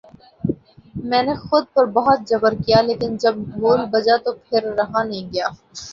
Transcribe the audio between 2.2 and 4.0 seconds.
جبر کیا لیکن جب ڈھول